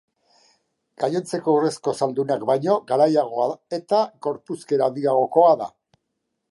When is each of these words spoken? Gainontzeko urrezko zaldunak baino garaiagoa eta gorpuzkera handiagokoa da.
Gainontzeko 1.03 1.53
urrezko 1.57 1.93
zaldunak 2.05 2.47
baino 2.51 2.79
garaiagoa 2.93 3.47
eta 3.81 3.99
gorpuzkera 4.29 4.91
handiagokoa 4.93 5.55
da. 5.63 5.71